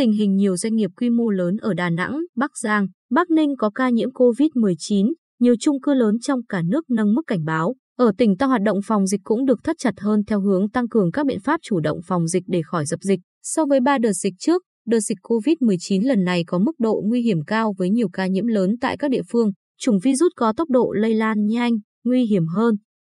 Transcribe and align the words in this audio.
tình 0.00 0.12
hình 0.12 0.36
nhiều 0.36 0.56
doanh 0.56 0.74
nghiệp 0.74 0.90
quy 0.96 1.10
mô 1.10 1.30
lớn 1.30 1.56
ở 1.56 1.74
Đà 1.74 1.90
Nẵng, 1.90 2.20
Bắc 2.36 2.50
Giang, 2.56 2.86
Bắc 3.10 3.30
Ninh 3.30 3.56
có 3.58 3.70
ca 3.70 3.90
nhiễm 3.90 4.10
COVID-19, 4.10 5.12
nhiều 5.40 5.54
chung 5.60 5.80
cư 5.80 5.94
lớn 5.94 6.18
trong 6.20 6.40
cả 6.48 6.62
nước 6.64 6.90
nâng 6.90 7.14
mức 7.14 7.22
cảnh 7.26 7.44
báo. 7.44 7.74
Ở 7.98 8.12
tỉnh 8.18 8.36
ta 8.36 8.46
hoạt 8.46 8.62
động 8.62 8.78
phòng 8.84 9.06
dịch 9.06 9.20
cũng 9.24 9.44
được 9.44 9.64
thắt 9.64 9.76
chặt 9.78 10.00
hơn 10.00 10.24
theo 10.26 10.40
hướng 10.40 10.70
tăng 10.70 10.88
cường 10.88 11.12
các 11.12 11.26
biện 11.26 11.40
pháp 11.40 11.60
chủ 11.62 11.80
động 11.80 11.98
phòng 12.06 12.28
dịch 12.28 12.42
để 12.46 12.62
khỏi 12.64 12.86
dập 12.86 13.00
dịch. 13.02 13.20
So 13.42 13.64
với 13.66 13.80
3 13.80 13.98
đợt 13.98 14.12
dịch 14.12 14.34
trước, 14.38 14.62
đợt 14.86 15.00
dịch 15.00 15.18
COVID-19 15.22 16.06
lần 16.06 16.24
này 16.24 16.44
có 16.46 16.58
mức 16.58 16.72
độ 16.78 17.02
nguy 17.04 17.22
hiểm 17.22 17.44
cao 17.46 17.74
với 17.78 17.90
nhiều 17.90 18.08
ca 18.12 18.26
nhiễm 18.26 18.46
lớn 18.46 18.76
tại 18.80 18.96
các 18.96 19.10
địa 19.10 19.22
phương. 19.32 19.50
Chủng 19.80 19.98
virus 19.98 20.32
có 20.36 20.52
tốc 20.56 20.70
độ 20.70 20.92
lây 20.92 21.14
lan 21.14 21.46
nhanh, 21.46 21.72
nguy 22.04 22.24
hiểm 22.24 22.46
hơn, 22.46 22.74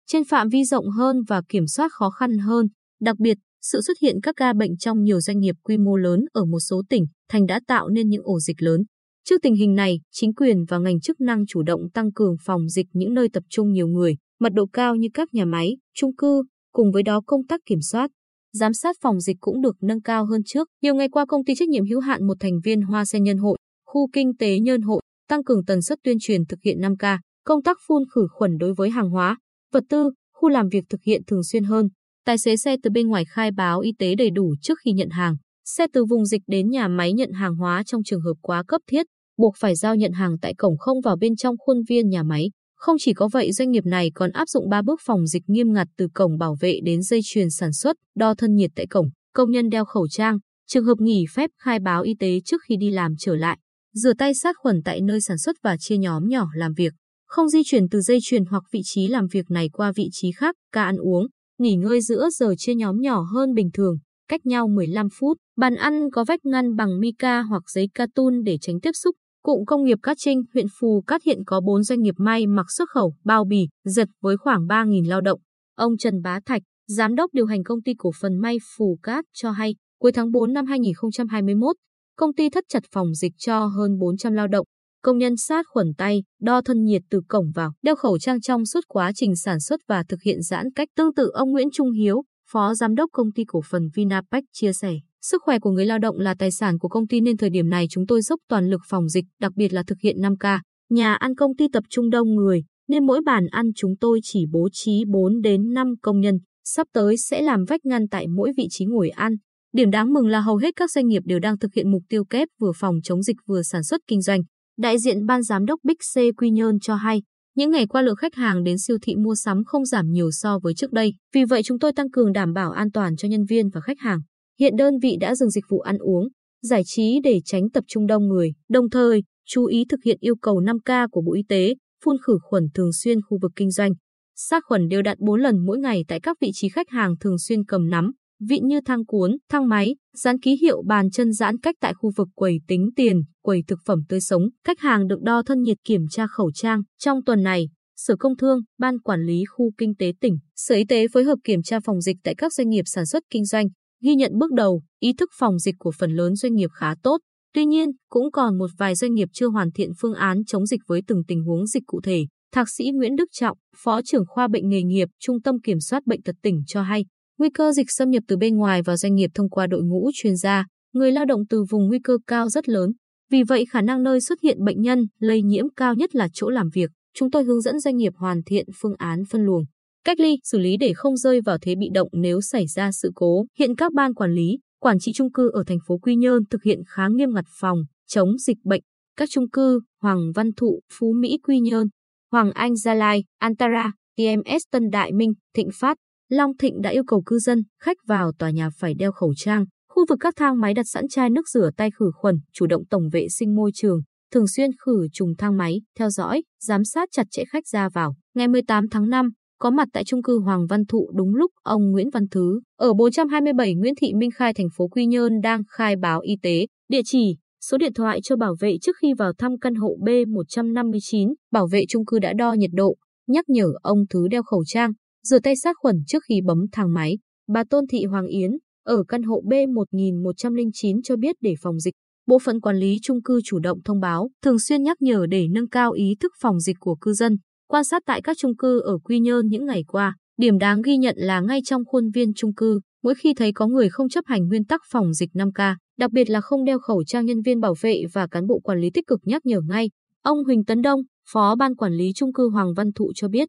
trên 0.07 0.23
phạm 0.23 0.49
vi 0.49 0.63
rộng 0.63 0.89
hơn 0.89 1.23
và 1.27 1.41
kiểm 1.49 1.67
soát 1.67 1.91
khó 1.91 2.09
khăn 2.09 2.37
hơn. 2.37 2.67
Đặc 3.01 3.19
biệt, 3.19 3.37
sự 3.61 3.81
xuất 3.81 3.97
hiện 4.01 4.15
các 4.23 4.35
ca 4.37 4.53
bệnh 4.53 4.77
trong 4.77 5.03
nhiều 5.03 5.21
doanh 5.21 5.39
nghiệp 5.39 5.55
quy 5.63 5.77
mô 5.77 5.95
lớn 5.95 6.25
ở 6.33 6.45
một 6.45 6.59
số 6.59 6.81
tỉnh, 6.89 7.05
thành 7.29 7.45
đã 7.45 7.59
tạo 7.67 7.89
nên 7.89 8.09
những 8.09 8.23
ổ 8.23 8.39
dịch 8.39 8.61
lớn. 8.61 8.83
Trước 9.29 9.41
tình 9.41 9.55
hình 9.55 9.75
này, 9.75 9.99
chính 10.11 10.33
quyền 10.33 10.65
và 10.67 10.77
ngành 10.77 10.99
chức 10.99 11.21
năng 11.21 11.45
chủ 11.45 11.63
động 11.63 11.89
tăng 11.93 12.11
cường 12.11 12.35
phòng 12.45 12.69
dịch 12.69 12.87
những 12.93 13.13
nơi 13.13 13.29
tập 13.29 13.43
trung 13.49 13.71
nhiều 13.71 13.87
người, 13.87 14.15
mật 14.39 14.53
độ 14.53 14.65
cao 14.73 14.95
như 14.95 15.07
các 15.13 15.33
nhà 15.33 15.45
máy, 15.45 15.77
chung 15.95 16.15
cư, 16.15 16.43
cùng 16.73 16.91
với 16.91 17.03
đó 17.03 17.21
công 17.25 17.47
tác 17.47 17.61
kiểm 17.65 17.81
soát, 17.81 18.11
giám 18.53 18.73
sát 18.73 18.95
phòng 19.01 19.19
dịch 19.19 19.37
cũng 19.39 19.61
được 19.61 19.75
nâng 19.81 20.01
cao 20.01 20.25
hơn 20.25 20.41
trước. 20.45 20.67
Nhiều 20.81 20.95
ngày 20.95 21.09
qua 21.09 21.25
công 21.25 21.45
ty 21.45 21.55
trách 21.55 21.69
nhiệm 21.69 21.85
hữu 21.85 21.99
hạn 21.99 22.27
một 22.27 22.37
thành 22.39 22.59
viên 22.63 22.81
Hoa 22.81 23.05
Sen 23.05 23.23
Nhân 23.23 23.37
Hội, 23.37 23.57
khu 23.85 24.09
kinh 24.13 24.37
tế 24.39 24.59
Nhân 24.59 24.81
Hội 24.81 25.01
tăng 25.29 25.43
cường 25.43 25.65
tần 25.65 25.81
suất 25.81 25.99
tuyên 26.03 26.17
truyền 26.19 26.45
thực 26.45 26.59
hiện 26.63 26.77
5K, 26.79 27.17
công 27.45 27.63
tác 27.63 27.77
phun 27.87 28.03
khử 28.15 28.27
khuẩn 28.31 28.57
đối 28.57 28.73
với 28.73 28.89
hàng 28.89 29.09
hóa, 29.09 29.37
vật 29.73 29.83
tư, 29.89 30.11
khu 30.33 30.49
làm 30.49 30.69
việc 30.69 30.83
thực 30.89 31.03
hiện 31.03 31.21
thường 31.27 31.43
xuyên 31.43 31.63
hơn. 31.63 31.89
Tài 32.25 32.37
xế 32.37 32.57
xe 32.57 32.75
từ 32.83 32.89
bên 32.89 33.07
ngoài 33.07 33.25
khai 33.25 33.51
báo 33.51 33.79
y 33.79 33.93
tế 33.99 34.15
đầy 34.15 34.29
đủ 34.29 34.55
trước 34.61 34.79
khi 34.85 34.91
nhận 34.91 35.09
hàng. 35.09 35.35
Xe 35.65 35.85
từ 35.93 36.05
vùng 36.05 36.25
dịch 36.25 36.41
đến 36.47 36.69
nhà 36.69 36.87
máy 36.87 37.13
nhận 37.13 37.31
hàng 37.31 37.55
hóa 37.55 37.83
trong 37.85 38.03
trường 38.03 38.21
hợp 38.21 38.33
quá 38.41 38.63
cấp 38.67 38.81
thiết, 38.87 39.05
buộc 39.37 39.53
phải 39.59 39.75
giao 39.75 39.95
nhận 39.95 40.11
hàng 40.11 40.37
tại 40.41 40.53
cổng 40.53 40.77
không 40.77 41.01
vào 41.01 41.15
bên 41.15 41.35
trong 41.35 41.55
khuôn 41.57 41.77
viên 41.89 42.09
nhà 42.09 42.23
máy. 42.23 42.49
Không 42.75 42.95
chỉ 42.99 43.13
có 43.13 43.29
vậy, 43.33 43.51
doanh 43.51 43.71
nghiệp 43.71 43.85
này 43.85 44.11
còn 44.13 44.31
áp 44.31 44.49
dụng 44.49 44.69
3 44.69 44.81
bước 44.81 44.99
phòng 45.05 45.27
dịch 45.27 45.43
nghiêm 45.47 45.73
ngặt 45.73 45.87
từ 45.97 46.07
cổng 46.13 46.37
bảo 46.37 46.55
vệ 46.59 46.79
đến 46.83 47.01
dây 47.01 47.19
chuyền 47.23 47.49
sản 47.49 47.73
xuất, 47.73 47.95
đo 48.15 48.33
thân 48.33 48.55
nhiệt 48.55 48.71
tại 48.75 48.87
cổng, 48.87 49.09
công 49.33 49.51
nhân 49.51 49.69
đeo 49.69 49.85
khẩu 49.85 50.07
trang, 50.07 50.37
trường 50.67 50.85
hợp 50.85 50.95
nghỉ 50.99 51.25
phép 51.33 51.49
khai 51.59 51.79
báo 51.79 52.01
y 52.01 52.15
tế 52.19 52.39
trước 52.45 52.61
khi 52.67 52.75
đi 52.77 52.89
làm 52.89 53.13
trở 53.19 53.35
lại, 53.35 53.57
rửa 53.93 54.13
tay 54.13 54.33
sát 54.33 54.55
khuẩn 54.59 54.81
tại 54.85 55.01
nơi 55.01 55.21
sản 55.21 55.37
xuất 55.37 55.55
và 55.63 55.77
chia 55.79 55.97
nhóm 55.97 56.27
nhỏ 56.27 56.47
làm 56.55 56.73
việc, 56.73 56.93
không 57.25 57.49
di 57.49 57.59
chuyển 57.65 57.89
từ 57.89 58.01
dây 58.01 58.19
chuyền 58.21 58.45
hoặc 58.45 58.63
vị 58.71 58.81
trí 58.83 59.07
làm 59.07 59.27
việc 59.27 59.51
này 59.51 59.69
qua 59.73 59.91
vị 59.95 60.09
trí 60.11 60.31
khác, 60.31 60.55
ca 60.71 60.83
ăn 60.83 60.97
uống, 60.97 61.27
nghỉ 61.61 61.75
ngơi 61.75 62.01
giữa 62.01 62.29
giờ 62.31 62.53
chia 62.57 62.75
nhóm 62.75 63.01
nhỏ 63.01 63.21
hơn 63.33 63.53
bình 63.53 63.69
thường, 63.73 63.97
cách 64.27 64.45
nhau 64.45 64.67
15 64.67 65.07
phút, 65.19 65.37
bàn 65.57 65.75
ăn 65.75 66.11
có 66.11 66.23
vách 66.23 66.45
ngăn 66.45 66.75
bằng 66.75 66.99
mica 66.99 67.41
hoặc 67.41 67.63
giấy 67.69 67.89
cartoon 67.93 68.43
để 68.43 68.57
tránh 68.61 68.79
tiếp 68.79 68.91
xúc, 68.93 69.15
Cụm 69.43 69.65
công 69.65 69.83
nghiệp 69.83 69.97
Cát 70.03 70.17
Trinh, 70.19 70.43
huyện 70.53 70.65
Phù 70.79 71.03
Cát 71.07 71.23
hiện 71.23 71.39
có 71.45 71.61
4 71.61 71.83
doanh 71.83 72.01
nghiệp 72.01 72.15
may 72.17 72.47
mặc 72.47 72.65
xuất 72.77 72.89
khẩu, 72.89 73.13
bao 73.23 73.45
bì, 73.45 73.67
giật 73.85 74.07
với 74.21 74.37
khoảng 74.37 74.67
3.000 74.67 75.09
lao 75.09 75.21
động. 75.21 75.39
Ông 75.75 75.97
Trần 75.97 76.21
Bá 76.21 76.39
Thạch, 76.45 76.61
giám 76.87 77.15
đốc 77.15 77.33
điều 77.33 77.45
hành 77.45 77.63
công 77.63 77.81
ty 77.81 77.93
cổ 77.97 78.11
phần 78.21 78.37
may 78.37 78.57
Phù 78.77 78.99
Cát 79.03 79.25
cho 79.33 79.51
hay, 79.51 79.75
cuối 79.99 80.11
tháng 80.11 80.31
4 80.31 80.53
năm 80.53 80.65
2021, 80.65 81.75
công 82.17 82.33
ty 82.33 82.49
thất 82.49 82.63
chặt 82.69 82.83
phòng 82.91 83.13
dịch 83.13 83.33
cho 83.37 83.65
hơn 83.65 83.97
400 83.99 84.33
lao 84.33 84.47
động. 84.47 84.65
Công 85.03 85.17
nhân 85.17 85.37
sát 85.37 85.65
khuẩn 85.67 85.93
tay, 85.97 86.23
đo 86.41 86.61
thân 86.61 86.83
nhiệt 86.83 87.01
từ 87.09 87.21
cổng 87.27 87.51
vào, 87.55 87.71
đeo 87.81 87.95
khẩu 87.95 88.19
trang 88.19 88.41
trong 88.41 88.65
suốt 88.65 88.79
quá 88.87 89.11
trình 89.15 89.35
sản 89.35 89.59
xuất 89.59 89.79
và 89.87 90.03
thực 90.03 90.21
hiện 90.21 90.41
giãn 90.41 90.71
cách. 90.75 90.87
Tương 90.97 91.13
tự 91.13 91.31
ông 91.33 91.51
Nguyễn 91.51 91.67
Trung 91.73 91.91
Hiếu, 91.91 92.23
Phó 92.51 92.73
Giám 92.73 92.95
đốc 92.95 93.09
Công 93.13 93.31
ty 93.31 93.43
Cổ 93.47 93.61
phần 93.69 93.89
Vinapec 93.95 94.43
chia 94.53 94.73
sẻ. 94.73 94.93
Sức 95.21 95.41
khỏe 95.45 95.59
của 95.59 95.71
người 95.71 95.85
lao 95.85 95.99
động 95.99 96.19
là 96.19 96.35
tài 96.39 96.51
sản 96.51 96.79
của 96.79 96.87
công 96.87 97.07
ty 97.07 97.21
nên 97.21 97.37
thời 97.37 97.49
điểm 97.49 97.69
này 97.69 97.85
chúng 97.89 98.07
tôi 98.07 98.21
dốc 98.21 98.39
toàn 98.49 98.69
lực 98.69 98.81
phòng 98.87 99.09
dịch, 99.09 99.25
đặc 99.39 99.51
biệt 99.55 99.73
là 99.73 99.83
thực 99.87 99.97
hiện 100.03 100.17
5K. 100.17 100.59
Nhà 100.89 101.13
ăn 101.13 101.35
công 101.35 101.55
ty 101.55 101.65
tập 101.73 101.83
trung 101.89 102.09
đông 102.09 102.35
người, 102.35 102.63
nên 102.87 103.05
mỗi 103.05 103.21
bàn 103.25 103.47
ăn 103.51 103.65
chúng 103.75 103.93
tôi 103.99 104.19
chỉ 104.23 104.45
bố 104.51 104.69
trí 104.71 105.03
4 105.07 105.41
đến 105.41 105.73
5 105.73 105.93
công 106.01 106.19
nhân. 106.19 106.39
Sắp 106.63 106.87
tới 106.93 107.17
sẽ 107.17 107.41
làm 107.41 107.65
vách 107.65 107.85
ngăn 107.85 108.07
tại 108.07 108.27
mỗi 108.27 108.51
vị 108.57 108.67
trí 108.69 108.85
ngồi 108.85 109.09
ăn. 109.09 109.35
Điểm 109.73 109.91
đáng 109.91 110.13
mừng 110.13 110.27
là 110.27 110.39
hầu 110.39 110.57
hết 110.57 110.75
các 110.75 110.91
doanh 110.91 111.07
nghiệp 111.07 111.21
đều 111.25 111.39
đang 111.39 111.59
thực 111.59 111.73
hiện 111.73 111.91
mục 111.91 112.03
tiêu 112.09 112.25
kép 112.25 112.47
vừa 112.59 112.71
phòng 112.75 112.95
chống 113.03 113.23
dịch 113.23 113.37
vừa 113.45 113.61
sản 113.61 113.83
xuất 113.83 114.01
kinh 114.07 114.21
doanh. 114.21 114.41
Đại 114.77 114.99
diện 114.99 115.25
ban 115.25 115.43
giám 115.43 115.65
đốc 115.65 115.79
Big 115.83 115.95
C 116.15 116.37
Quy 116.37 116.49
Nhơn 116.49 116.79
cho 116.79 116.95
hay, 116.95 117.21
những 117.55 117.71
ngày 117.71 117.87
qua 117.87 118.01
lượng 118.01 118.15
khách 118.15 118.35
hàng 118.35 118.63
đến 118.63 118.77
siêu 118.77 118.97
thị 119.01 119.15
mua 119.15 119.35
sắm 119.35 119.63
không 119.65 119.85
giảm 119.85 120.11
nhiều 120.11 120.31
so 120.31 120.59
với 120.59 120.73
trước 120.73 120.91
đây. 120.91 121.13
Vì 121.33 121.43
vậy 121.45 121.63
chúng 121.63 121.79
tôi 121.79 121.93
tăng 121.93 122.11
cường 122.11 122.33
đảm 122.33 122.53
bảo 122.53 122.71
an 122.71 122.91
toàn 122.91 123.15
cho 123.15 123.27
nhân 123.27 123.45
viên 123.49 123.69
và 123.69 123.81
khách 123.81 123.99
hàng. 123.99 124.19
Hiện 124.59 124.75
đơn 124.75 124.93
vị 125.01 125.17
đã 125.19 125.35
dừng 125.35 125.49
dịch 125.49 125.65
vụ 125.69 125.79
ăn 125.79 125.97
uống, 125.97 126.27
giải 126.61 126.81
trí 126.85 127.19
để 127.23 127.41
tránh 127.45 127.69
tập 127.69 127.83
trung 127.87 128.07
đông 128.07 128.27
người, 128.27 128.53
đồng 128.69 128.89
thời 128.89 129.23
chú 129.47 129.65
ý 129.65 129.85
thực 129.89 129.99
hiện 130.05 130.17
yêu 130.19 130.35
cầu 130.35 130.61
5K 130.61 131.07
của 131.11 131.21
Bộ 131.21 131.33
Y 131.33 131.43
tế, 131.49 131.75
phun 132.05 132.17
khử 132.27 132.37
khuẩn 132.41 132.67
thường 132.73 132.93
xuyên 132.93 133.21
khu 133.21 133.37
vực 133.41 133.51
kinh 133.55 133.71
doanh, 133.71 133.91
sát 134.35 134.63
khuẩn 134.67 134.87
đều 134.87 135.01
đặn 135.01 135.17
4 135.19 135.41
lần 135.41 135.65
mỗi 135.65 135.79
ngày 135.79 136.05
tại 136.07 136.19
các 136.19 136.37
vị 136.41 136.51
trí 136.53 136.69
khách 136.69 136.89
hàng 136.89 137.15
thường 137.19 137.37
xuyên 137.39 137.65
cầm 137.65 137.89
nắm, 137.89 138.11
vịn 138.49 138.67
như 138.67 138.81
thang 138.85 139.05
cuốn, 139.05 139.37
thang 139.49 139.67
máy, 139.67 139.95
dán 140.13 140.39
ký 140.39 140.57
hiệu 140.61 140.83
bàn 140.85 141.11
chân 141.11 141.33
giãn 141.33 141.59
cách 141.59 141.75
tại 141.79 141.93
khu 141.93 142.11
vực 142.15 142.27
quầy 142.35 142.59
tính 142.67 142.89
tiền, 142.95 143.23
quầy 143.41 143.63
thực 143.67 143.79
phẩm 143.85 143.99
tươi 144.09 144.21
sống. 144.21 144.43
Khách 144.67 144.79
hàng 144.79 145.07
được 145.07 145.21
đo 145.21 145.43
thân 145.45 145.61
nhiệt 145.61 145.77
kiểm 145.83 146.01
tra 146.09 146.27
khẩu 146.27 146.51
trang. 146.51 146.81
Trong 146.99 147.23
tuần 147.23 147.43
này, 147.43 147.69
Sở 147.95 148.15
Công 148.19 148.37
Thương, 148.37 148.59
Ban 148.79 148.99
Quản 148.99 149.21
lý 149.21 149.43
Khu 149.45 149.71
Kinh 149.77 149.95
tế 149.95 150.13
tỉnh, 150.21 150.37
Sở 150.55 150.75
Y 150.75 150.85
tế 150.85 151.07
phối 151.13 151.23
hợp 151.23 151.37
kiểm 151.43 151.63
tra 151.63 151.79
phòng 151.79 152.01
dịch 152.01 152.17
tại 152.23 152.35
các 152.35 152.53
doanh 152.53 152.69
nghiệp 152.69 152.83
sản 152.85 153.05
xuất 153.05 153.23
kinh 153.29 153.45
doanh, 153.45 153.67
Ghi 154.03 154.15
nhận 154.15 154.37
bước 154.37 154.51
đầu, 154.51 154.81
ý 154.99 155.13
thức 155.13 155.29
phòng 155.39 155.59
dịch 155.59 155.75
của 155.79 155.91
phần 155.99 156.11
lớn 156.11 156.35
doanh 156.35 156.53
nghiệp 156.53 156.69
khá 156.73 156.95
tốt. 157.03 157.17
Tuy 157.53 157.65
nhiên, 157.65 157.89
cũng 158.09 158.31
còn 158.31 158.57
một 158.57 158.69
vài 158.77 158.95
doanh 158.95 159.13
nghiệp 159.13 159.29
chưa 159.33 159.47
hoàn 159.47 159.71
thiện 159.71 159.91
phương 159.99 160.13
án 160.13 160.45
chống 160.47 160.65
dịch 160.65 160.81
với 160.87 161.01
từng 161.07 161.23
tình 161.27 161.43
huống 161.43 161.67
dịch 161.67 161.83
cụ 161.85 162.01
thể. 162.03 162.25
Thạc 162.53 162.69
sĩ 162.69 162.91
Nguyễn 162.93 163.15
Đức 163.15 163.29
Trọng, 163.31 163.57
Phó 163.77 164.01
trưởng 164.01 164.23
khoa 164.27 164.47
bệnh 164.47 164.69
nghề 164.69 164.83
nghiệp, 164.83 165.07
Trung 165.19 165.41
tâm 165.41 165.61
Kiểm 165.61 165.79
soát 165.79 166.05
Bệnh 166.05 166.21
tật 166.21 166.35
tỉnh 166.41 166.63
cho 166.67 166.81
hay, 166.81 167.05
nguy 167.41 167.49
cơ 167.49 167.71
dịch 167.71 167.91
xâm 167.91 168.09
nhập 168.09 168.23
từ 168.27 168.37
bên 168.37 168.57
ngoài 168.57 168.81
vào 168.81 168.97
doanh 168.97 169.15
nghiệp 169.15 169.29
thông 169.33 169.49
qua 169.49 169.67
đội 169.67 169.83
ngũ 169.83 170.09
chuyên 170.13 170.35
gia, 170.35 170.65
người 170.93 171.11
lao 171.11 171.25
động 171.25 171.41
từ 171.49 171.63
vùng 171.69 171.87
nguy 171.87 171.99
cơ 172.03 172.17
cao 172.27 172.49
rất 172.49 172.69
lớn. 172.69 172.91
Vì 173.31 173.43
vậy 173.43 173.65
khả 173.71 173.81
năng 173.81 174.03
nơi 174.03 174.21
xuất 174.21 174.41
hiện 174.41 174.63
bệnh 174.63 174.81
nhân, 174.81 175.07
lây 175.19 175.41
nhiễm 175.41 175.65
cao 175.75 175.93
nhất 175.93 176.15
là 176.15 176.27
chỗ 176.33 176.49
làm 176.49 176.69
việc. 176.73 176.89
Chúng 177.17 177.31
tôi 177.31 177.43
hướng 177.43 177.61
dẫn 177.61 177.79
doanh 177.79 177.97
nghiệp 177.97 178.13
hoàn 178.15 178.43
thiện 178.45 178.65
phương 178.81 178.93
án 178.97 179.23
phân 179.29 179.41
luồng 179.45 179.63
cách 180.05 180.19
ly, 180.19 180.37
xử 180.43 180.59
lý 180.59 180.77
để 180.77 180.93
không 180.95 181.17
rơi 181.17 181.41
vào 181.41 181.57
thế 181.61 181.75
bị 181.75 181.89
động 181.93 182.07
nếu 182.11 182.41
xảy 182.41 182.67
ra 182.67 182.91
sự 182.91 183.11
cố. 183.15 183.45
Hiện 183.59 183.75
các 183.75 183.93
ban 183.93 184.13
quản 184.13 184.31
lý, 184.31 184.59
quản 184.79 184.99
trị 184.99 185.11
trung 185.15 185.31
cư 185.31 185.49
ở 185.53 185.63
thành 185.67 185.79
phố 185.87 185.97
Quy 185.97 186.15
Nhơn 186.15 186.43
thực 186.49 186.63
hiện 186.63 186.79
khá 186.87 187.07
nghiêm 187.07 187.33
ngặt 187.33 187.45
phòng 187.59 187.77
chống 188.07 188.37
dịch 188.37 188.57
bệnh. 188.63 188.81
Các 189.17 189.29
trung 189.31 189.49
cư 189.49 189.79
Hoàng 190.01 190.31
Văn 190.35 190.53
Thụ, 190.57 190.79
Phú 190.93 191.13
Mỹ 191.19 191.37
Quy 191.43 191.59
Nhơn, 191.59 191.87
Hoàng 192.31 192.51
Anh 192.51 192.75
Gia 192.75 192.93
Lai, 192.93 193.23
Antara, 193.39 193.91
TMS 194.17 194.63
Tân 194.71 194.89
Đại 194.89 195.11
Minh, 195.13 195.33
Thịnh 195.55 195.69
Phát, 195.73 195.97
Long 196.31 196.57
Thịnh 196.57 196.81
đã 196.81 196.89
yêu 196.89 197.03
cầu 197.07 197.21
cư 197.25 197.39
dân, 197.39 197.63
khách 197.79 197.97
vào 198.07 198.31
tòa 198.39 198.49
nhà 198.49 198.69
phải 198.77 198.93
đeo 198.93 199.11
khẩu 199.11 199.33
trang. 199.35 199.65
Khu 199.89 200.05
vực 200.09 200.17
các 200.21 200.33
thang 200.37 200.59
máy 200.59 200.73
đặt 200.73 200.85
sẵn 200.85 201.07
chai 201.07 201.29
nước 201.29 201.49
rửa 201.49 201.69
tay 201.77 201.89
khử 201.99 202.11
khuẩn, 202.15 202.35
chủ 202.53 202.67
động 202.67 202.85
tổng 202.89 203.09
vệ 203.11 203.27
sinh 203.29 203.55
môi 203.55 203.71
trường, 203.73 204.01
thường 204.33 204.47
xuyên 204.47 204.69
khử 204.85 205.07
trùng 205.13 205.33
thang 205.37 205.57
máy, 205.57 205.81
theo 205.99 206.09
dõi, 206.09 206.43
giám 206.61 206.83
sát 206.83 207.09
chặt 207.11 207.23
chẽ 207.31 207.43
khách 207.45 207.67
ra 207.67 207.89
vào. 207.89 208.15
Ngày 208.35 208.47
18 208.47 208.89
tháng 208.91 209.09
5, 209.09 209.29
có 209.59 209.69
mặt 209.69 209.87
tại 209.93 210.03
trung 210.03 210.23
cư 210.23 210.39
Hoàng 210.39 210.67
Văn 210.69 210.85
Thụ 210.85 211.11
đúng 211.15 211.35
lúc 211.35 211.51
ông 211.63 211.91
Nguyễn 211.91 212.09
Văn 212.09 212.27
Thứ 212.31 212.61
ở 212.77 212.93
427 212.93 213.75
Nguyễn 213.75 213.93
Thị 214.01 214.13
Minh 214.13 214.31
Khai 214.31 214.53
thành 214.53 214.67
phố 214.77 214.87
Quy 214.87 215.05
Nhơn 215.05 215.41
đang 215.41 215.61
khai 215.67 215.95
báo 215.95 216.19
y 216.19 216.35
tế, 216.41 216.65
địa 216.89 217.01
chỉ, 217.05 217.37
số 217.61 217.77
điện 217.77 217.93
thoại 217.93 218.19
cho 218.23 218.35
bảo 218.35 218.55
vệ 218.59 218.77
trước 218.81 218.95
khi 219.01 219.13
vào 219.17 219.33
thăm 219.37 219.57
căn 219.57 219.75
hộ 219.75 219.97
B159. 220.01 221.33
Bảo 221.51 221.67
vệ 221.71 221.83
trung 221.89 222.05
cư 222.05 222.19
đã 222.19 222.33
đo 222.33 222.53
nhiệt 222.53 222.71
độ, 222.73 222.95
nhắc 223.27 223.45
nhở 223.49 223.67
ông 223.81 223.97
Thứ 224.09 224.27
đeo 224.27 224.43
khẩu 224.43 224.63
trang, 224.65 224.91
rửa 225.23 225.39
tay 225.39 225.53
sát 225.55 225.75
khuẩn 225.79 225.95
trước 226.07 226.23
khi 226.29 226.41
bấm 226.45 226.57
thang 226.71 226.93
máy. 226.93 227.17
Bà 227.47 227.63
Tôn 227.69 227.87
Thị 227.87 228.05
Hoàng 228.05 228.27
Yến 228.27 228.51
ở 228.85 229.03
căn 229.07 229.23
hộ 229.23 229.41
B1109 229.45 231.01
cho 231.03 231.15
biết 231.15 231.35
để 231.41 231.53
phòng 231.61 231.79
dịch, 231.79 231.93
bộ 232.27 232.39
phận 232.39 232.59
quản 232.59 232.77
lý 232.77 232.97
trung 233.01 233.21
cư 233.21 233.39
chủ 233.43 233.59
động 233.59 233.79
thông 233.85 233.99
báo, 233.99 234.29
thường 234.43 234.59
xuyên 234.59 234.83
nhắc 234.83 235.01
nhở 235.01 235.25
để 235.29 235.47
nâng 235.51 235.69
cao 235.69 235.91
ý 235.91 236.15
thức 236.19 236.31
phòng 236.41 236.59
dịch 236.59 236.75
của 236.79 236.95
cư 236.95 237.13
dân. 237.13 237.37
Quan 237.67 237.83
sát 237.83 238.03
tại 238.05 238.21
các 238.21 238.37
chung 238.39 238.55
cư 238.55 238.79
ở 238.79 238.97
Quy 239.03 239.19
Nhơn 239.19 239.47
những 239.47 239.65
ngày 239.65 239.83
qua, 239.87 240.15
điểm 240.37 240.57
đáng 240.57 240.81
ghi 240.81 240.97
nhận 240.97 241.15
là 241.17 241.39
ngay 241.39 241.59
trong 241.65 241.85
khuôn 241.85 242.09
viên 242.13 242.33
chung 242.33 242.53
cư, 242.53 242.79
mỗi 243.03 243.15
khi 243.15 243.33
thấy 243.33 243.51
có 243.51 243.67
người 243.67 243.89
không 243.89 244.09
chấp 244.09 244.25
hành 244.27 244.47
nguyên 244.47 244.65
tắc 244.65 244.81
phòng 244.91 245.13
dịch 245.13 245.29
5K, 245.33 245.75
đặc 245.97 246.11
biệt 246.11 246.29
là 246.29 246.41
không 246.41 246.65
đeo 246.65 246.79
khẩu 246.79 247.03
trang 247.03 247.25
nhân 247.25 247.41
viên 247.41 247.59
bảo 247.59 247.75
vệ 247.81 248.03
và 248.13 248.27
cán 248.27 248.47
bộ 248.47 248.59
quản 248.59 248.79
lý 248.79 248.89
tích 248.93 249.07
cực 249.07 249.19
nhắc 249.23 249.45
nhở 249.45 249.61
ngay. 249.69 249.89
Ông 250.23 250.43
Huỳnh 250.43 250.65
Tấn 250.65 250.81
Đông, 250.81 251.01
Phó 251.33 251.55
Ban 251.55 251.75
Quản 251.75 251.93
lý 251.93 252.11
Trung 252.15 252.33
cư 252.33 252.49
Hoàng 252.49 252.73
Văn 252.73 252.91
Thụ 252.95 253.11
cho 253.15 253.27
biết, 253.27 253.47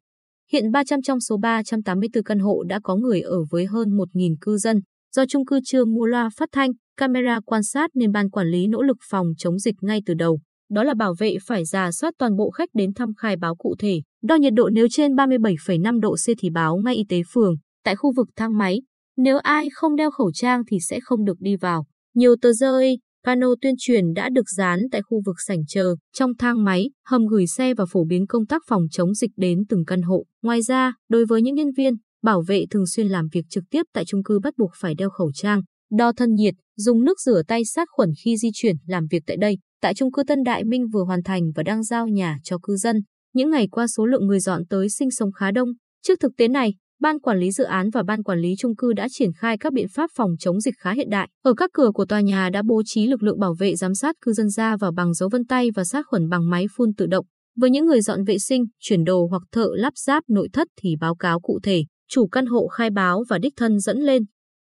hiện 0.51 0.71
300 0.71 1.01
trong 1.01 1.19
số 1.19 1.37
384 1.37 2.23
căn 2.23 2.39
hộ 2.39 2.63
đã 2.63 2.79
có 2.83 2.95
người 2.95 3.21
ở 3.21 3.37
với 3.49 3.65
hơn 3.65 3.89
1.000 3.89 4.35
cư 4.41 4.57
dân. 4.57 4.81
Do 5.15 5.25
chung 5.25 5.45
cư 5.45 5.59
chưa 5.65 5.85
mua 5.85 6.05
loa 6.05 6.29
phát 6.37 6.49
thanh, 6.51 6.69
camera 6.97 7.39
quan 7.45 7.63
sát 7.63 7.89
nên 7.93 8.11
ban 8.11 8.29
quản 8.29 8.47
lý 8.47 8.67
nỗ 8.67 8.81
lực 8.81 8.97
phòng 9.09 9.27
chống 9.37 9.59
dịch 9.59 9.75
ngay 9.81 10.01
từ 10.05 10.13
đầu 10.13 10.39
đó 10.73 10.83
là 10.83 10.93
bảo 10.93 11.13
vệ 11.19 11.37
phải 11.45 11.65
giả 11.65 11.91
soát 11.91 12.13
toàn 12.17 12.35
bộ 12.37 12.49
khách 12.49 12.69
đến 12.73 12.93
thăm 12.93 13.13
khai 13.17 13.35
báo 13.37 13.55
cụ 13.55 13.75
thể. 13.79 14.01
Đo 14.23 14.35
nhiệt 14.35 14.53
độ 14.53 14.69
nếu 14.69 14.87
trên 14.91 15.11
37,5 15.15 15.99
độ 15.99 16.15
C 16.15 16.25
thì 16.39 16.49
báo 16.49 16.77
ngay 16.85 16.95
y 16.95 17.03
tế 17.09 17.21
phường, 17.33 17.55
tại 17.83 17.95
khu 17.95 18.13
vực 18.15 18.27
thang 18.35 18.57
máy. 18.57 18.81
Nếu 19.17 19.37
ai 19.37 19.67
không 19.73 19.95
đeo 19.95 20.11
khẩu 20.11 20.31
trang 20.33 20.61
thì 20.67 20.77
sẽ 20.79 20.99
không 21.03 21.25
được 21.25 21.39
đi 21.39 21.55
vào. 21.55 21.85
Nhiều 22.15 22.35
tờ 22.41 22.53
rơi, 22.53 22.99
Pano 23.25 23.47
tuyên 23.61 23.75
truyền 23.77 24.13
đã 24.13 24.29
được 24.29 24.49
dán 24.49 24.79
tại 24.91 25.01
khu 25.01 25.21
vực 25.25 25.35
sảnh 25.47 25.65
chờ, 25.67 25.95
trong 26.13 26.31
thang 26.39 26.63
máy, 26.63 26.89
hầm 27.05 27.25
gửi 27.27 27.47
xe 27.47 27.73
và 27.73 27.85
phổ 27.91 28.03
biến 28.05 28.27
công 28.27 28.45
tác 28.45 28.61
phòng 28.67 28.83
chống 28.91 29.13
dịch 29.13 29.31
đến 29.37 29.63
từng 29.69 29.85
căn 29.85 30.01
hộ. 30.01 30.25
Ngoài 30.41 30.61
ra, 30.61 30.93
đối 31.09 31.25
với 31.25 31.41
những 31.41 31.55
nhân 31.55 31.71
viên, 31.77 31.93
bảo 32.23 32.43
vệ 32.47 32.65
thường 32.71 32.87
xuyên 32.87 33.07
làm 33.07 33.27
việc 33.33 33.45
trực 33.49 33.63
tiếp 33.69 33.83
tại 33.93 34.05
chung 34.05 34.23
cư 34.23 34.39
bắt 34.39 34.53
buộc 34.57 34.71
phải 34.79 34.95
đeo 34.95 35.09
khẩu 35.09 35.31
trang, 35.33 35.61
đo 35.91 36.11
thân 36.11 36.33
nhiệt, 36.33 36.53
dùng 36.77 37.03
nước 37.03 37.19
rửa 37.19 37.41
tay 37.47 37.65
sát 37.65 37.87
khuẩn 37.91 38.09
khi 38.23 38.37
di 38.37 38.49
chuyển 38.53 38.75
làm 38.85 39.07
việc 39.11 39.23
tại 39.27 39.37
đây. 39.37 39.57
Tại 39.81 39.93
chung 39.93 40.11
cư 40.11 40.23
Tân 40.23 40.43
Đại 40.43 40.63
Minh 40.63 40.87
vừa 40.93 41.03
hoàn 41.03 41.23
thành 41.23 41.51
và 41.55 41.63
đang 41.63 41.83
giao 41.83 42.07
nhà 42.07 42.37
cho 42.43 42.57
cư 42.63 42.75
dân. 42.75 42.95
Những 43.33 43.49
ngày 43.49 43.67
qua 43.71 43.87
số 43.87 44.05
lượng 44.05 44.27
người 44.27 44.39
dọn 44.39 44.65
tới 44.69 44.89
sinh 44.89 45.11
sống 45.11 45.31
khá 45.31 45.51
đông. 45.51 45.69
Trước 46.07 46.19
thực 46.19 46.31
tế 46.37 46.47
này, 46.47 46.73
Ban 47.03 47.19
quản 47.19 47.39
lý 47.39 47.51
dự 47.51 47.63
án 47.63 47.89
và 47.89 48.03
ban 48.03 48.23
quản 48.23 48.39
lý 48.39 48.55
chung 48.57 48.75
cư 48.75 48.93
đã 48.93 49.07
triển 49.11 49.33
khai 49.33 49.57
các 49.57 49.73
biện 49.73 49.87
pháp 49.87 50.09
phòng 50.15 50.31
chống 50.39 50.61
dịch 50.61 50.73
khá 50.77 50.93
hiện 50.93 51.09
đại. 51.09 51.29
Ở 51.43 51.53
các 51.53 51.69
cửa 51.73 51.91
của 51.93 52.05
tòa 52.05 52.21
nhà 52.21 52.49
đã 52.49 52.61
bố 52.65 52.81
trí 52.85 53.07
lực 53.07 53.23
lượng 53.23 53.39
bảo 53.39 53.53
vệ 53.59 53.75
giám 53.75 53.95
sát 53.95 54.15
cư 54.21 54.33
dân 54.33 54.49
ra 54.49 54.77
vào 54.77 54.91
bằng 54.91 55.13
dấu 55.13 55.29
vân 55.31 55.45
tay 55.45 55.71
và 55.75 55.83
sát 55.83 56.05
khuẩn 56.07 56.29
bằng 56.29 56.49
máy 56.49 56.65
phun 56.75 56.93
tự 56.93 57.05
động. 57.05 57.25
Với 57.57 57.69
những 57.69 57.85
người 57.85 58.01
dọn 58.01 58.23
vệ 58.23 58.39
sinh, 58.39 58.65
chuyển 58.79 59.03
đồ 59.03 59.27
hoặc 59.29 59.41
thợ 59.51 59.67
lắp 59.73 59.93
ráp 59.95 60.23
nội 60.29 60.49
thất 60.53 60.67
thì 60.81 60.95
báo 60.99 61.15
cáo 61.15 61.39
cụ 61.39 61.59
thể, 61.63 61.83
chủ 62.09 62.27
căn 62.27 62.45
hộ 62.45 62.67
khai 62.67 62.89
báo 62.89 63.23
và 63.29 63.37
đích 63.37 63.53
thân 63.57 63.79
dẫn 63.79 63.99
lên. 63.99 64.23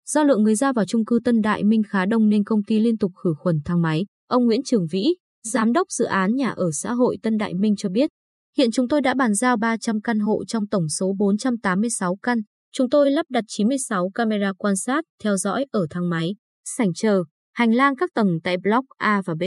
Do 0.08 0.22
lượng 0.22 0.42
người 0.42 0.54
ra 0.54 0.72
vào 0.72 0.84
chung 0.84 1.04
cư 1.04 1.18
Tân 1.24 1.40
Đại 1.40 1.64
Minh 1.64 1.82
khá 1.88 2.06
đông 2.06 2.28
nên 2.28 2.44
công 2.44 2.62
ty 2.62 2.78
liên 2.78 2.98
tục 2.98 3.12
khử 3.24 3.34
khuẩn 3.38 3.60
thang 3.64 3.82
máy. 3.82 4.06
Ông 4.28 4.46
Nguyễn 4.46 4.62
Trường 4.62 4.86
Vĩ, 4.90 5.04
giám 5.44 5.72
đốc 5.72 5.90
dự 5.90 6.04
án 6.04 6.34
nhà 6.34 6.50
ở 6.50 6.70
xã 6.72 6.92
hội 6.92 7.16
Tân 7.22 7.36
Đại 7.36 7.54
Minh 7.54 7.76
cho 7.76 7.88
biết, 7.88 8.10
Hiện 8.58 8.70
chúng 8.70 8.88
tôi 8.88 9.00
đã 9.00 9.14
bàn 9.14 9.34
giao 9.34 9.56
300 9.56 10.00
căn 10.00 10.18
hộ 10.18 10.44
trong 10.44 10.66
tổng 10.66 10.88
số 10.88 11.14
486 11.18 12.16
căn. 12.22 12.38
Chúng 12.72 12.90
tôi 12.90 13.10
lắp 13.10 13.26
đặt 13.28 13.44
96 13.48 14.10
camera 14.14 14.52
quan 14.58 14.76
sát, 14.76 15.04
theo 15.22 15.36
dõi 15.36 15.66
ở 15.70 15.86
thang 15.90 16.08
máy, 16.08 16.34
sảnh 16.64 16.94
chờ, 16.94 17.22
hành 17.54 17.74
lang 17.74 17.96
các 17.96 18.10
tầng 18.14 18.28
tại 18.44 18.56
block 18.62 18.84
A 18.98 19.22
và 19.26 19.34
B. 19.34 19.42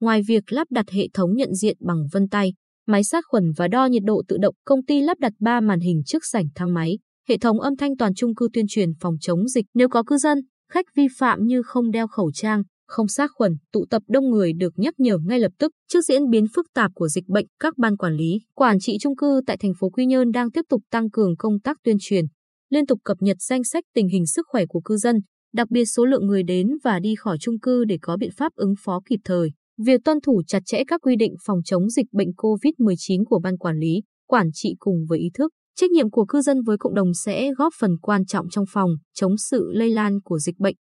Ngoài 0.00 0.22
việc 0.28 0.52
lắp 0.52 0.66
đặt 0.70 0.90
hệ 0.90 1.08
thống 1.14 1.34
nhận 1.34 1.54
diện 1.54 1.76
bằng 1.80 2.06
vân 2.12 2.28
tay, 2.28 2.52
máy 2.86 3.04
sát 3.04 3.24
khuẩn 3.28 3.52
và 3.56 3.68
đo 3.68 3.86
nhiệt 3.86 4.02
độ 4.04 4.22
tự 4.28 4.36
động, 4.40 4.54
công 4.64 4.84
ty 4.84 5.00
lắp 5.00 5.18
đặt 5.18 5.32
3 5.40 5.60
màn 5.60 5.80
hình 5.80 6.02
trước 6.06 6.22
sảnh 6.32 6.46
thang 6.54 6.74
máy, 6.74 6.98
hệ 7.28 7.38
thống 7.38 7.60
âm 7.60 7.76
thanh 7.76 7.96
toàn 7.96 8.14
chung 8.14 8.34
cư 8.34 8.48
tuyên 8.52 8.66
truyền 8.68 8.90
phòng 9.00 9.14
chống 9.20 9.48
dịch. 9.48 9.66
Nếu 9.74 9.88
có 9.88 10.02
cư 10.06 10.16
dân, 10.16 10.38
khách 10.72 10.86
vi 10.96 11.06
phạm 11.18 11.44
như 11.44 11.62
không 11.62 11.90
đeo 11.90 12.08
khẩu 12.08 12.30
trang, 12.34 12.62
không 12.86 13.08
sát 13.08 13.30
khuẩn, 13.34 13.56
tụ 13.72 13.84
tập 13.90 14.02
đông 14.08 14.30
người 14.30 14.52
được 14.52 14.72
nhắc 14.76 14.94
nhở 14.98 15.18
ngay 15.26 15.40
lập 15.40 15.52
tức. 15.58 15.72
Trước 15.92 16.00
diễn 16.08 16.30
biến 16.30 16.46
phức 16.54 16.66
tạp 16.74 16.90
của 16.94 17.08
dịch 17.08 17.28
bệnh, 17.28 17.46
các 17.60 17.78
ban 17.78 17.96
quản 17.96 18.16
lý, 18.16 18.40
quản 18.54 18.80
trị 18.80 18.98
trung 19.00 19.16
cư 19.16 19.40
tại 19.46 19.56
thành 19.56 19.72
phố 19.80 19.90
Quy 19.90 20.06
Nhơn 20.06 20.32
đang 20.32 20.50
tiếp 20.50 20.62
tục 20.68 20.82
tăng 20.90 21.10
cường 21.10 21.36
công 21.36 21.60
tác 21.60 21.76
tuyên 21.84 21.96
truyền, 22.00 22.24
liên 22.70 22.86
tục 22.86 22.98
cập 23.04 23.16
nhật 23.20 23.36
danh 23.40 23.64
sách 23.64 23.84
tình 23.94 24.08
hình 24.08 24.26
sức 24.26 24.46
khỏe 24.48 24.66
của 24.68 24.80
cư 24.80 24.96
dân, 24.96 25.16
đặc 25.54 25.70
biệt 25.70 25.84
số 25.84 26.04
lượng 26.04 26.26
người 26.26 26.42
đến 26.42 26.68
và 26.84 26.98
đi 26.98 27.14
khỏi 27.14 27.38
trung 27.40 27.58
cư 27.58 27.84
để 27.84 27.98
có 28.02 28.16
biện 28.16 28.30
pháp 28.36 28.52
ứng 28.54 28.74
phó 28.84 29.00
kịp 29.08 29.20
thời. 29.24 29.50
Việc 29.78 30.00
tuân 30.04 30.20
thủ 30.20 30.42
chặt 30.46 30.62
chẽ 30.66 30.84
các 30.88 31.00
quy 31.02 31.16
định 31.16 31.34
phòng 31.46 31.58
chống 31.64 31.90
dịch 31.90 32.06
bệnh 32.12 32.28
COVID-19 32.36 33.24
của 33.24 33.38
ban 33.38 33.58
quản 33.58 33.78
lý, 33.78 34.02
quản 34.26 34.50
trị 34.52 34.74
cùng 34.78 35.06
với 35.08 35.18
ý 35.18 35.30
thức, 35.34 35.52
trách 35.76 35.90
nhiệm 35.90 36.10
của 36.10 36.24
cư 36.24 36.40
dân 36.40 36.62
với 36.62 36.78
cộng 36.78 36.94
đồng 36.94 37.14
sẽ 37.14 37.50
góp 37.58 37.72
phần 37.80 37.96
quan 38.02 38.26
trọng 38.26 38.48
trong 38.48 38.64
phòng 38.72 38.90
chống 39.14 39.36
sự 39.50 39.70
lây 39.72 39.90
lan 39.90 40.20
của 40.24 40.38
dịch 40.38 40.58
bệnh. 40.58 40.74